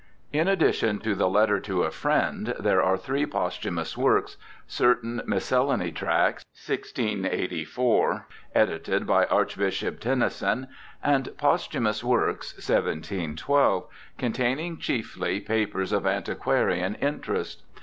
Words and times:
In 0.33 0.47
addition 0.47 0.97
to 1.01 1.13
the 1.13 1.29
Letter 1.29 1.59
to 1.59 1.83
a 1.83 1.89
Friend^ 1.89 2.57
there 2.57 2.81
are 2.81 2.97
three 2.97 3.27
posthumous 3.27 3.95
works. 3.95 4.35
Certain 4.65 5.21
Miscellany 5.27 5.91
Tracts 5.91 6.43
(1684), 6.55 8.25
edited 8.55 9.05
by 9.05 9.27
Archbishop 9.27 9.99
Tenison, 9.99 10.69
and 11.03 11.29
Posthumous 11.37 12.03
Works 12.03 12.53
(1712), 12.53 13.87
containing 14.17 14.79
chiefly 14.79 15.39
papers 15.39 15.91
of 15.91 16.07
antiquarian 16.07 16.95
interest. 16.95 17.61